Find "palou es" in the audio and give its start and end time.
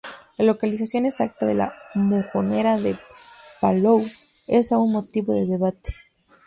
3.61-4.71